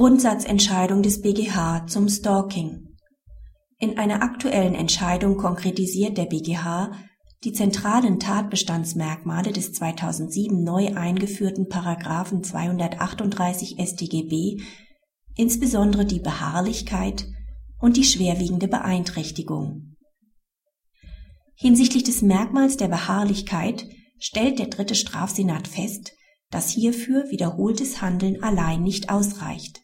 Grundsatzentscheidung 0.00 1.02
des 1.02 1.20
BGH 1.20 1.86
zum 1.86 2.08
Stalking. 2.08 2.96
In 3.78 3.98
einer 3.98 4.22
aktuellen 4.22 4.74
Entscheidung 4.74 5.36
konkretisiert 5.36 6.16
der 6.16 6.24
BGH 6.24 6.92
die 7.44 7.52
zentralen 7.52 8.18
Tatbestandsmerkmale 8.18 9.52
des 9.52 9.74
2007 9.74 10.64
neu 10.64 10.94
eingeführten 10.96 11.68
Paragraphen 11.68 12.42
238 12.42 13.76
StGB, 13.78 14.62
insbesondere 15.36 16.06
die 16.06 16.20
Beharrlichkeit 16.20 17.26
und 17.78 17.98
die 17.98 18.04
schwerwiegende 18.04 18.68
Beeinträchtigung. 18.68 19.96
Hinsichtlich 21.56 22.04
des 22.04 22.22
Merkmals 22.22 22.78
der 22.78 22.88
Beharrlichkeit 22.88 23.86
stellt 24.18 24.60
der 24.60 24.68
dritte 24.68 24.94
Strafsenat 24.94 25.68
fest, 25.68 26.12
dass 26.48 26.70
hierfür 26.70 27.30
wiederholtes 27.30 28.00
Handeln 28.00 28.42
allein 28.42 28.82
nicht 28.82 29.10
ausreicht. 29.10 29.82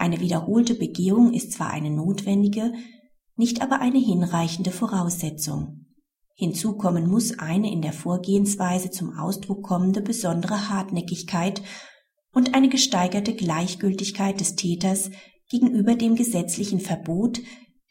Eine 0.00 0.20
wiederholte 0.20 0.74
Begehung 0.74 1.34
ist 1.34 1.52
zwar 1.52 1.68
eine 1.68 1.90
notwendige, 1.90 2.72
nicht 3.36 3.60
aber 3.60 3.82
eine 3.82 3.98
hinreichende 3.98 4.70
Voraussetzung. 4.70 5.88
Hinzu 6.34 6.78
kommen 6.78 7.06
muss 7.06 7.38
eine 7.38 7.70
in 7.70 7.82
der 7.82 7.92
Vorgehensweise 7.92 8.90
zum 8.90 9.12
Ausdruck 9.18 9.62
kommende 9.62 10.00
besondere 10.00 10.70
Hartnäckigkeit 10.70 11.60
und 12.32 12.54
eine 12.54 12.70
gesteigerte 12.70 13.34
Gleichgültigkeit 13.34 14.40
des 14.40 14.56
Täters 14.56 15.10
gegenüber 15.50 15.96
dem 15.96 16.14
gesetzlichen 16.14 16.80
Verbot, 16.80 17.42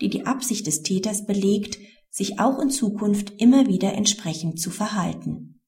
die 0.01 0.09
die 0.09 0.25
Absicht 0.25 0.65
des 0.65 0.81
Täters 0.81 1.27
belegt, 1.27 1.77
sich 2.09 2.39
auch 2.39 2.57
in 2.57 2.71
Zukunft 2.71 3.39
immer 3.39 3.67
wieder 3.67 3.93
entsprechend 3.93 4.59
zu 4.59 4.71
verhalten. 4.71 5.61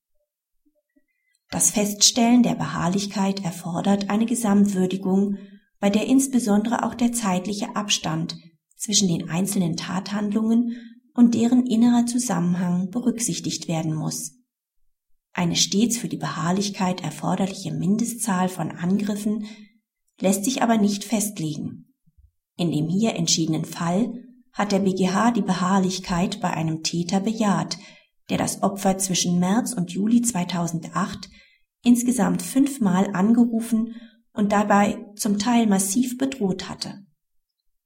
Das 1.52 1.70
Feststellen 1.70 2.42
der 2.42 2.56
Beharrlichkeit 2.56 3.46
erfordert 3.46 4.10
eine 4.10 4.26
Gesamtwürdigung, 4.26 5.38
bei 5.82 5.90
der 5.90 6.08
insbesondere 6.08 6.86
auch 6.86 6.96
der 6.96 7.12
zeitliche 7.12 7.76
Abstand 7.76 8.38
zwischen 8.78 9.10
den 9.10 9.30
einzelnen 9.30 9.76
Tathandlungen 9.76 10.78
und 11.14 11.34
deren 11.34 11.66
innerer 11.66 12.06
Zusammenhang 12.06 12.90
berücksichtigt 12.92 13.68
werden 13.68 13.94
muss. 13.94 14.38
Eine 15.34 15.56
stets 15.56 15.98
für 15.98 16.08
die 16.08 16.18
Beharrlichkeit 16.18 17.04
erforderliche 17.04 17.74
Mindestzahl 17.74 18.48
von 18.48 18.72
Angriffen 18.72 19.48
lässt 20.20 20.46
sich 20.46 20.62
aber 20.62 20.78
nicht 20.78 21.04
festlegen. 21.04 21.94
In 22.58 22.72
dem 22.72 22.88
hier 22.88 23.16
entschiedenen 23.16 23.66
Fall 23.66 24.14
hat 24.54 24.72
der 24.72 24.80
BGH 24.80 25.32
die 25.32 25.42
Beharrlichkeit 25.42 26.42
bei 26.42 26.52
einem 26.52 26.84
Täter 26.84 27.22
bejaht, 27.22 27.80
der 28.30 28.38
das 28.38 28.62
Opfer 28.62 28.98
zwischen 28.98 29.40
März 29.40 29.74
und 29.74 29.92
Juli 29.92 30.22
2008 30.22 31.30
insgesamt 31.84 32.42
fünfmal 32.44 33.10
angerufen 33.14 33.96
und 34.34 34.52
dabei 34.52 35.06
zum 35.16 35.40
Teil 35.40 35.68
massiv 35.68 36.18
bedroht 36.18 36.70
hatte. 36.70 37.06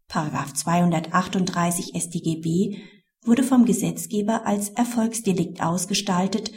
Paragraph 0.08 0.54
238 0.54 1.94
StGB 1.96 2.82
wurde 3.24 3.44
vom 3.44 3.66
Gesetzgeber 3.66 4.46
als 4.46 4.70
Erfolgsdelikt 4.70 5.62
ausgestaltet 5.62 6.52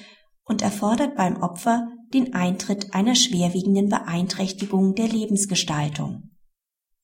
und 0.44 0.62
erfordert 0.62 1.16
beim 1.16 1.42
Opfer 1.42 1.88
den 2.12 2.34
Eintritt 2.34 2.94
einer 2.94 3.14
schwerwiegenden 3.14 3.88
Beeinträchtigung 3.88 4.94
der 4.94 5.08
Lebensgestaltung. 5.08 6.30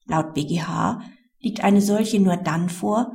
Laut 0.06 0.34
BGH 0.34 1.00
liegt 1.40 1.62
eine 1.62 1.80
solche 1.80 2.20
nur 2.20 2.36
dann 2.36 2.68
vor, 2.68 3.14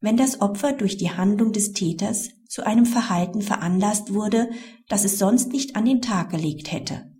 wenn 0.00 0.16
das 0.16 0.40
Opfer 0.40 0.72
durch 0.72 0.96
die 0.96 1.10
Handlung 1.10 1.52
des 1.52 1.72
Täters 1.72 2.30
zu 2.48 2.64
einem 2.64 2.86
Verhalten 2.86 3.42
veranlasst 3.42 4.14
wurde, 4.14 4.50
das 4.88 5.04
es 5.04 5.18
sonst 5.18 5.52
nicht 5.52 5.76
an 5.76 5.84
den 5.84 6.00
Tag 6.00 6.30
gelegt 6.30 6.72
hätte. 6.72 7.12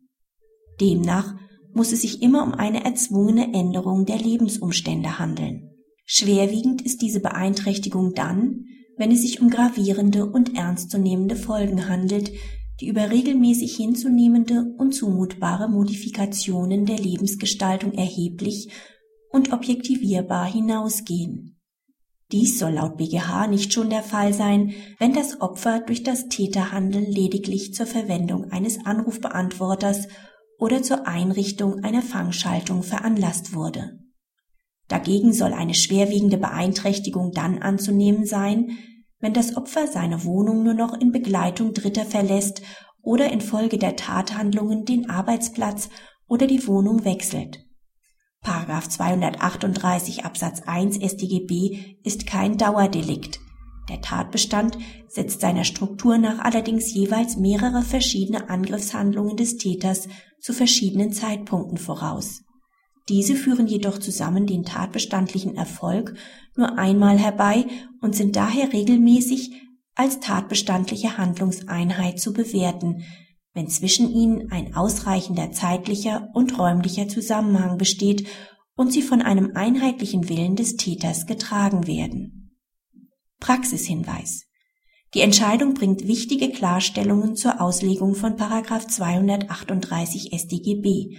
Demnach 0.80 1.34
muss 1.72 1.92
es 1.92 2.02
sich 2.02 2.22
immer 2.22 2.42
um 2.42 2.52
eine 2.52 2.84
erzwungene 2.84 3.52
Änderung 3.54 4.06
der 4.06 4.18
Lebensumstände 4.18 5.18
handeln. 5.18 5.70
Schwerwiegend 6.04 6.82
ist 6.82 7.02
diese 7.02 7.20
Beeinträchtigung 7.20 8.14
dann, 8.14 8.64
wenn 8.96 9.12
es 9.12 9.22
sich 9.22 9.40
um 9.40 9.50
gravierende 9.50 10.26
und 10.26 10.56
ernstzunehmende 10.56 11.36
Folgen 11.36 11.88
handelt, 11.88 12.32
die 12.80 12.88
über 12.88 13.10
regelmäßig 13.10 13.76
hinzunehmende 13.76 14.74
und 14.78 14.92
zumutbare 14.92 15.68
Modifikationen 15.68 16.86
der 16.86 16.98
Lebensgestaltung 16.98 17.92
erheblich 17.92 18.70
und 19.30 19.52
objektivierbar 19.52 20.50
hinausgehen. 20.50 21.58
Dies 22.30 22.58
soll 22.58 22.72
laut 22.72 22.98
BGH 22.98 23.46
nicht 23.46 23.72
schon 23.72 23.88
der 23.88 24.02
Fall 24.02 24.34
sein, 24.34 24.74
wenn 24.98 25.14
das 25.14 25.40
Opfer 25.40 25.80
durch 25.80 26.02
das 26.02 26.28
Täterhandeln 26.28 27.10
lediglich 27.10 27.72
zur 27.72 27.86
Verwendung 27.86 28.50
eines 28.52 28.84
Anrufbeantworters 28.84 30.08
oder 30.58 30.82
zur 30.82 31.06
Einrichtung 31.06 31.84
einer 31.84 32.02
Fangschaltung 32.02 32.82
veranlasst 32.82 33.54
wurde. 33.54 34.00
Dagegen 34.88 35.32
soll 35.32 35.52
eine 35.52 35.74
schwerwiegende 35.74 36.38
Beeinträchtigung 36.38 37.32
dann 37.32 37.58
anzunehmen 37.58 38.26
sein, 38.26 38.78
wenn 39.20 39.34
das 39.34 39.56
Opfer 39.56 39.86
seine 39.86 40.24
Wohnung 40.24 40.64
nur 40.64 40.74
noch 40.74 40.98
in 40.98 41.12
Begleitung 41.12 41.74
Dritter 41.74 42.04
verlässt 42.04 42.62
oder 43.02 43.30
infolge 43.30 43.78
der 43.78 43.96
Tathandlungen 43.96 44.84
den 44.84 45.08
Arbeitsplatz 45.08 45.88
oder 46.26 46.46
die 46.46 46.66
Wohnung 46.66 47.04
wechselt. 47.04 47.64
Paragraph 48.40 48.88
238 48.88 50.24
Absatz 50.24 50.62
1 50.62 50.96
StGB 50.96 51.96
ist 52.04 52.26
kein 52.26 52.56
Dauerdelikt. 52.56 53.40
Der 53.88 54.00
Tatbestand 54.00 54.78
setzt 55.08 55.40
seiner 55.40 55.64
Struktur 55.64 56.18
nach 56.18 56.40
allerdings 56.40 56.92
jeweils 56.92 57.36
mehrere 57.36 57.82
verschiedene 57.82 58.50
Angriffshandlungen 58.50 59.36
des 59.36 59.56
Täters 59.56 60.08
zu 60.40 60.52
verschiedenen 60.52 61.12
Zeitpunkten 61.12 61.78
voraus. 61.78 62.42
Diese 63.08 63.34
führen 63.34 63.66
jedoch 63.66 63.98
zusammen 63.98 64.46
den 64.46 64.64
tatbestandlichen 64.64 65.56
Erfolg 65.56 66.14
nur 66.56 66.78
einmal 66.78 67.18
herbei 67.18 67.66
und 68.02 68.14
sind 68.14 68.36
daher 68.36 68.72
regelmäßig 68.72 69.52
als 69.94 70.20
tatbestandliche 70.20 71.16
Handlungseinheit 71.16 72.20
zu 72.20 72.32
bewerten, 72.32 73.02
wenn 73.54 73.68
zwischen 73.68 74.10
ihnen 74.10 74.52
ein 74.52 74.76
ausreichender 74.76 75.50
zeitlicher 75.52 76.28
und 76.34 76.58
räumlicher 76.58 77.08
Zusammenhang 77.08 77.78
besteht 77.78 78.28
und 78.76 78.92
sie 78.92 79.02
von 79.02 79.22
einem 79.22 79.52
einheitlichen 79.56 80.28
Willen 80.28 80.54
des 80.54 80.76
Täters 80.76 81.26
getragen 81.26 81.86
werden. 81.86 82.37
Praxishinweis 83.40 84.48
die 85.14 85.22
Entscheidung 85.22 85.72
bringt 85.72 86.06
wichtige 86.06 86.50
Klarstellungen 86.50 87.34
zur 87.34 87.62
Auslegung 87.62 88.14
von 88.14 88.36
238 88.36 90.38
StGB. 90.38 91.16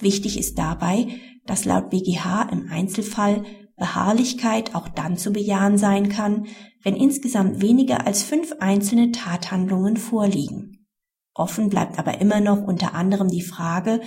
Wichtig 0.00 0.36
ist 0.36 0.58
dabei, 0.58 1.06
dass 1.46 1.64
laut 1.64 1.90
BGH 1.90 2.48
im 2.50 2.68
Einzelfall 2.70 3.44
Beharrlichkeit 3.76 4.74
auch 4.74 4.88
dann 4.88 5.16
zu 5.16 5.32
bejahen 5.32 5.78
sein 5.78 6.08
kann, 6.08 6.48
wenn 6.82 6.96
insgesamt 6.96 7.62
weniger 7.62 8.04
als 8.06 8.24
fünf 8.24 8.54
einzelne 8.58 9.12
Tathandlungen 9.12 9.96
vorliegen. 9.96 10.88
Offen 11.32 11.70
bleibt 11.70 12.00
aber 12.00 12.20
immer 12.20 12.40
noch 12.40 12.62
unter 12.62 12.94
anderem 12.94 13.28
die 13.28 13.42
Frage, 13.42 14.00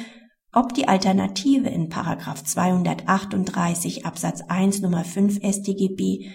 ob 0.52 0.74
die 0.74 0.90
Alternative 0.90 1.70
in 1.70 1.90
238 1.90 4.06
Absatz 4.06 4.42
1 4.42 4.82
Nummer 4.82 5.06
5 5.06 5.40
StGB 5.42 6.30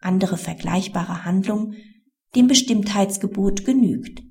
andere 0.00 0.36
vergleichbare 0.36 1.24
Handlung 1.24 1.74
dem 2.34 2.46
Bestimmtheitsgebot 2.46 3.64
genügt 3.64 4.22